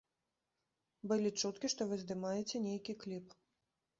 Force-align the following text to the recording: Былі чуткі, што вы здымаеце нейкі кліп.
Былі 1.09 1.29
чуткі, 1.41 1.71
што 1.75 1.87
вы 1.91 1.99
здымаеце 2.03 2.63
нейкі 2.67 2.95
кліп. 3.03 3.27